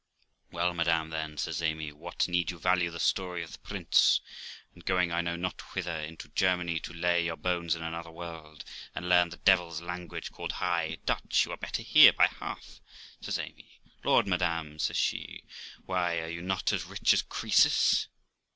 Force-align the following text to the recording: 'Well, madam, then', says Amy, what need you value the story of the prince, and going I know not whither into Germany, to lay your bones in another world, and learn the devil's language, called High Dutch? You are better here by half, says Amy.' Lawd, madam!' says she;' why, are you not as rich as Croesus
'Well, 0.49 0.73
madam, 0.73 1.11
then', 1.11 1.37
says 1.37 1.61
Amy, 1.61 1.91
what 1.91 2.27
need 2.27 2.49
you 2.49 2.57
value 2.57 2.89
the 2.89 2.99
story 2.99 3.43
of 3.43 3.51
the 3.51 3.59
prince, 3.59 4.19
and 4.73 4.83
going 4.83 5.11
I 5.11 5.21
know 5.21 5.35
not 5.35 5.75
whither 5.75 5.95
into 5.95 6.27
Germany, 6.29 6.79
to 6.79 6.91
lay 6.93 7.23
your 7.23 7.35
bones 7.35 7.75
in 7.75 7.83
another 7.83 8.09
world, 8.09 8.63
and 8.95 9.07
learn 9.07 9.29
the 9.29 9.37
devil's 9.37 9.79
language, 9.79 10.31
called 10.31 10.53
High 10.53 10.97
Dutch? 11.05 11.45
You 11.45 11.51
are 11.51 11.57
better 11.57 11.83
here 11.83 12.13
by 12.13 12.25
half, 12.39 12.81
says 13.21 13.37
Amy.' 13.37 13.79
Lawd, 14.03 14.25
madam!' 14.25 14.79
says 14.79 14.97
she;' 14.97 15.43
why, 15.85 16.17
are 16.17 16.29
you 16.29 16.41
not 16.41 16.73
as 16.73 16.85
rich 16.85 17.13
as 17.13 17.21
Croesus 17.21 18.07